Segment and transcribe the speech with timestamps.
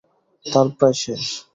[0.45, 1.23] তার প্রায় শেষ।